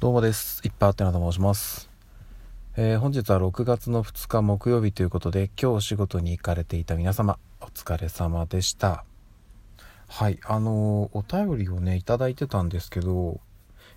[0.00, 0.62] どうもです。
[0.64, 1.90] いっぱいあってなと申します。
[2.74, 9.04] えー、本日は6月の2日木曜日ということで、今日お仕事に行かれていた皆様、お疲れ様でした。
[10.08, 13.42] はい、あのー、お便りをね、いただいてたんですけど、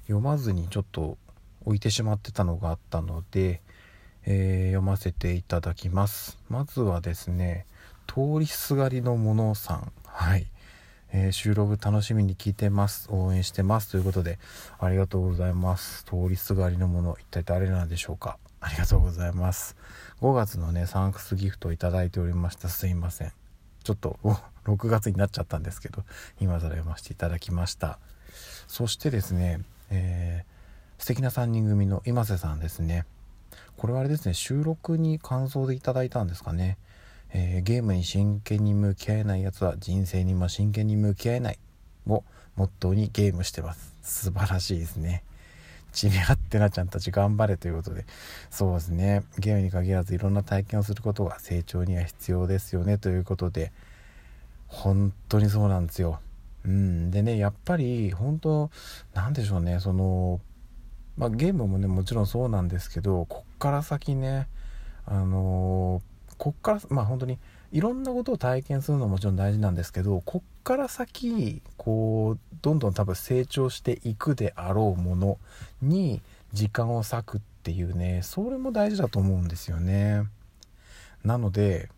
[0.02, 1.18] 読まずにちょっと
[1.64, 3.62] 置いてしまってたのがあったので、
[4.26, 6.38] えー、読ませていただきます。
[6.50, 7.66] まずはですね、
[8.08, 9.94] 通りすがりのものさん。
[10.06, 10.48] はい。
[11.16, 13.07] えー、収録楽しみに聞いてます。
[13.11, 13.91] 応援してます。
[13.91, 14.39] ということで、
[14.79, 16.04] ありがとうございます。
[16.05, 18.39] 通りすがりのもの、一体誰なんでしょうか？
[18.60, 19.75] ありがとうございます。
[20.21, 22.68] 5月のね、サンクスギフトをいただいておりました。
[22.68, 23.32] すいません。
[23.83, 24.18] ちょっと、
[24.65, 26.04] 6月になっちゃったんですけど、
[26.39, 28.00] 今更読ませていただきました。
[28.68, 33.05] そしてですね、えー、素敵な3人組の今瀬さんですね。
[33.77, 36.80] これはあれですね、収録に感想でいただいたんですかね。
[37.36, 41.59] えー、ゲームに真剣に向き合えないやつは人生にも真剣に向き合えない。
[42.08, 42.23] を
[42.55, 43.95] モットーにゲームしてます。
[44.02, 45.23] 素晴らしいですね。
[45.91, 48.05] ちびはってなちゃんたち頑張れということで。
[48.52, 49.23] そうですね。
[49.39, 52.97] ゲームに限らずいろんな体験をすることが成長には必要ですよね。
[52.97, 53.71] ということで。
[54.67, 56.19] 本当にそうなんですよ。
[56.65, 57.09] うん。
[57.11, 58.69] でねやっぱり本当
[59.13, 59.80] なんでしょうね。
[59.80, 60.39] その
[61.15, 64.47] まあ、ゲームもねもちろんそうなんですけどこっから先ね
[65.05, 67.38] あのーこっからまあ本当に
[67.72, 75.38] いろんなことを体験するのはもちろん大事なんですけどこっから先こうどんどん多分成長していくであろうもの
[75.81, 76.22] に
[76.54, 80.23] 時間を割くっていうねそれも大事だと思うんですよね。
[81.23, 81.89] なので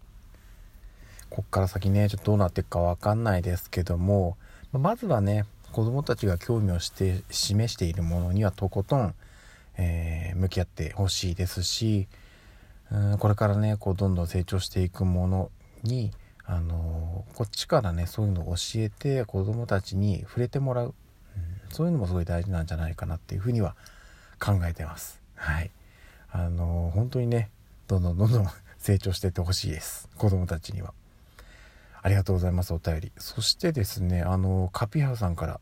[1.30, 4.38] こっから先ねちょっとどうなっていくか分かんないですけども
[4.72, 9.14] まずはね子供たちが興味をして示しているものにはとことん、
[9.78, 12.08] えー、向き合ってほしいですし
[12.96, 15.52] うんこれからねこうどんどん成長していくもの
[15.84, 16.12] に
[16.46, 20.94] あのこっちからねそういうのを教えて子どもたちに触れてもらう、うん、
[21.70, 23.76] そういうのもすごい大事なんじゃないかなっていうふうには
[24.40, 25.22] 考えてます。
[25.36, 25.72] はい、
[26.32, 27.50] あの本当にね
[27.88, 28.48] どんどんどんどん
[28.80, 30.94] 成長していってほしいです子どもたちには。
[32.02, 33.12] ありがとうございますお便り。
[33.18, 35.60] そしてですねあのカピハさんから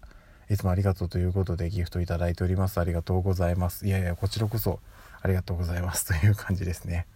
[0.49, 2.79] いつもありがとうということでギフトいただいております。
[2.79, 3.87] ありがとうございます。
[3.87, 4.81] いやいやこちらこそ
[5.21, 7.07] ありがとうございますという感じですね。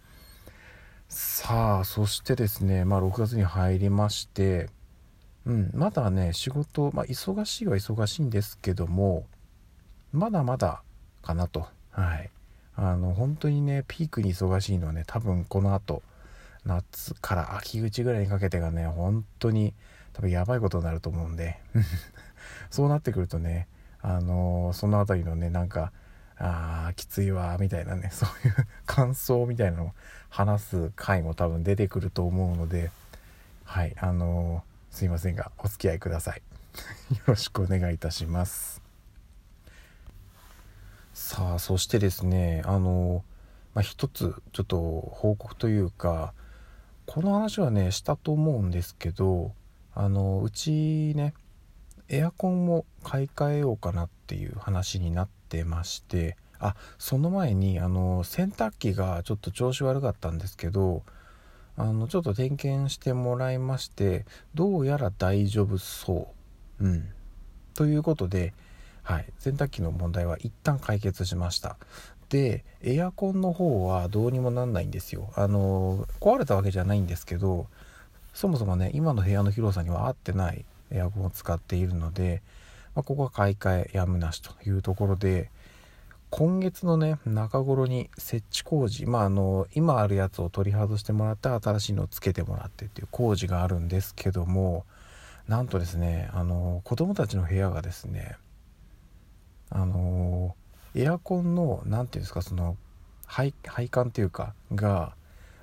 [1.08, 4.68] さあそしてですねまあ6月に入りまして
[5.46, 9.26] うんまだね仕事、まあ、忙しいは忙しいんですけども
[10.12, 10.82] まだまだ
[11.22, 11.66] かなと。
[11.90, 12.30] はい。
[12.74, 16.02] あの本当にねピークに忙しいのはね多分この後
[16.64, 19.74] 夏から秋口ぐらいにかけてがね本当に
[20.12, 21.58] 多分やばいことになると思うんで
[22.70, 23.66] そうなってくるとね
[24.00, 25.90] あのー、その辺りのねなんか
[26.38, 28.54] あーきついわみたいなね そういう
[28.86, 29.92] 感想みたいなのを
[30.28, 32.90] 話す回も多分出てくると思うので
[33.64, 36.42] はいあのー、すいませんがお付き合いください。
[37.14, 38.80] よろしくお願いいたします。
[41.12, 43.22] さあそしてですねあのー、
[43.74, 44.78] まあ、一つちょっと
[45.12, 46.32] 報告というか
[47.06, 49.52] この話はねしたと思うんですけど
[49.94, 51.34] あのうちね
[52.08, 61.02] エアコンも買い替えようかなっていう話になってましてあその前にあの洗濯機がちょっと調子悪かったんですけど
[61.76, 66.34] あのちょっと点検してもらいましてどうやら大丈夫そ
[66.80, 66.84] う。
[66.84, 67.08] うん。
[67.74, 68.52] ということで、
[69.04, 71.76] はい、洗濯機の問題は一旦解決しました。
[72.30, 75.30] でエアコンの方はどうにもなんないんですよ。
[75.36, 77.68] あの壊れたわけじゃないんですけど
[78.34, 80.64] そもそもね今の部屋の広さには合ってない。
[80.90, 82.42] エアコンを使っているので、
[82.94, 85.50] まあ、ここは買い替えやむなしというところで
[86.30, 94.84] 今月のね中頃に設置工事まああの今あるやつを取り外してもらって新しいのをつけてもらってっていう工事があるんですけども
[95.46, 98.36] なんとですねあの子供たちの部屋がですね
[99.70, 100.54] あの
[100.94, 102.76] エアコンの何ていうんですかその
[103.26, 103.52] 配
[103.90, 105.14] 管っていうかが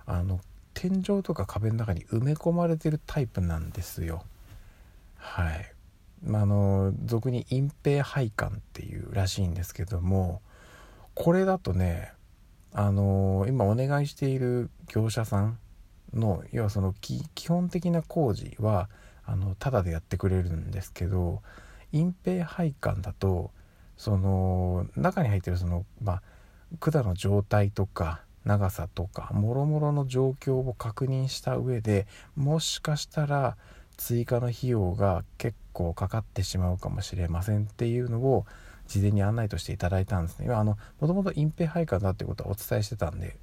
[0.06, 0.40] あの
[0.74, 4.24] 天井とか壁の中に埋め込まれてるタイプなんですよ。
[5.26, 5.72] はい。
[6.24, 10.42] まあ、あの俗に隠蔽配管っていうらしいんですけども
[11.14, 12.12] これだとね
[12.74, 15.60] あの今お願いしている業者さん
[16.14, 18.90] の要はその基本的な工事は
[19.24, 21.42] あのタダでやってくれるんですけど
[21.92, 23.52] 隠蔽配管だと
[23.98, 26.22] その中に入ってるそのまあ
[26.80, 33.58] 管の状態とか長さとかもろもろの状況を確認した上でもしかしたら
[33.96, 38.46] 追加の費用が結構かかってしまうかもしれませんっていうのを
[38.88, 40.54] 事前に案内としていただいたんですね。
[40.54, 43.38] あのもともと隠蔽配管だってことはお伝えしてたんで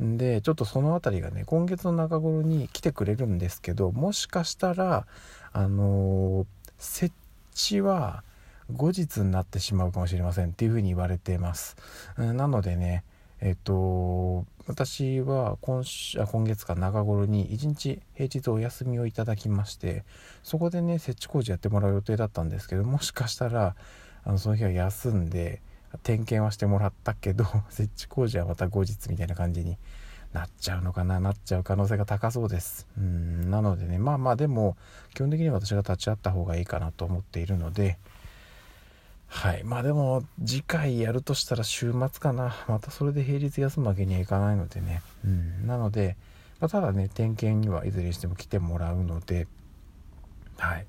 [0.00, 5.06] でちょっとその辺りがね今月の中頃に来てくれるんですけどもしかしたら
[5.52, 6.46] あのー、
[6.78, 7.14] 設
[7.52, 8.22] 置は
[8.72, 11.76] 後日になってしまうかもしれませんっていうふうに言われてます、
[12.16, 13.02] なのでね
[13.40, 20.04] えっと私は今週あ今月か中頃に1日平日お休みをいただきまして
[20.42, 23.76] そこでね設置工事やってもらう予定だったんですけどもしかしたら
[24.24, 25.62] あのその日は休んで
[26.02, 29.78] 点検はしてもらったけど 設置工事はまた後日みたいな感じに
[30.32, 32.86] なっちゃうのかななっちゃう可能性が高そうです。
[32.98, 34.76] うんなのでねまあまあでも
[35.14, 37.98] 基本的には私が立ち会った方がいいかなと思っているので
[39.28, 39.62] はい。
[39.64, 42.56] まあでも次回やるとしたら週末かな。
[42.66, 45.02] またそれで平日休むわけにはいかないのでね。
[45.24, 45.66] うん。
[45.66, 46.16] なので、
[46.60, 49.46] まあ、ただね点検にはいずれにしても来てもらうので
[50.56, 50.86] はい。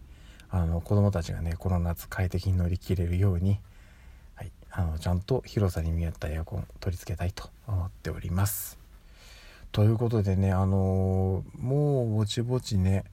[0.52, 3.60] あの子供たちがねこの夏快適に乗り切れるように
[4.40, 8.80] はい、あのちゃんと広さに見合ったエアコン取り付けたいと思っております。
[9.74, 13.04] ということでねあのー、もうぼちぼちね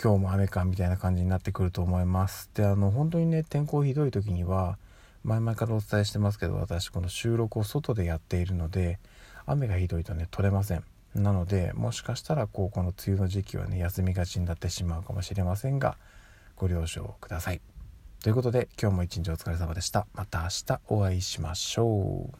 [0.00, 2.50] 今日も雨かみたいな感じになってくると思います。
[2.54, 4.78] であの本当にね天候ひどい時には
[5.24, 9.00] 前々からお伝えしてますけど私この収録を外でやっているので
[9.44, 10.84] 雨がひどいとね取れません。
[11.16, 15.96] なのでもしかしたらこうこの梅雨の時期はね休みがちになってしまうかもしれませんが
[16.54, 17.60] ご了承ください。
[18.22, 20.06] ということで今日も一日お疲れ様でした。
[20.14, 22.36] また明日お会いしましょう。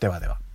[0.00, 0.53] ではでは。